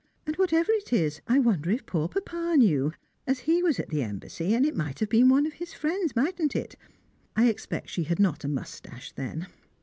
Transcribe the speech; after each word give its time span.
And, 0.25 0.35
whatever 0.37 0.71
it 0.71 0.91
is, 0.91 1.21
I 1.27 1.37
wonder 1.37 1.69
if 1.69 1.85
poor 1.85 2.07
papa 2.07 2.55
knew, 2.57 2.91
as 3.27 3.41
he 3.41 3.61
was 3.61 3.79
at 3.79 3.89
the 3.89 4.01
Embassy, 4.01 4.55
and 4.55 4.65
it 4.65 4.75
might 4.75 4.97
have 4.97 5.09
been 5.09 5.29
one 5.29 5.45
of 5.45 5.53
his 5.53 5.75
friends, 5.75 6.15
mightn't 6.15 6.55
it? 6.55 6.75
I 7.35 7.47
expect 7.49 7.87
she 7.91 8.05
had 8.05 8.17
not 8.19 8.43
a 8.43 8.47
moustache 8.47 9.11
then. 9.11 9.45